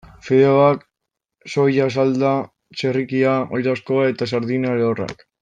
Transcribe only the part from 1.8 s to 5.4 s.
salda, txerrikia, oilaskoa eta sardina lehorrak.